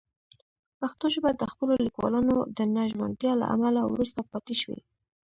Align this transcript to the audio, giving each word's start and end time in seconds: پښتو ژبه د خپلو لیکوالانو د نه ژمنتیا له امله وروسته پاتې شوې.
پښتو 0.79 1.05
ژبه 1.15 1.29
د 1.35 1.43
خپلو 1.51 1.73
لیکوالانو 1.85 2.37
د 2.57 2.59
نه 2.75 2.83
ژمنتیا 2.91 3.33
له 3.41 3.45
امله 3.55 3.81
وروسته 3.85 4.19
پاتې 4.31 4.55
شوې. 4.61 4.79